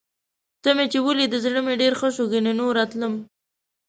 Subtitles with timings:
[0.61, 2.25] ته مې چې ولیدې، زړه مې ډېر ښه شو.
[2.31, 3.13] کني نوره تلم.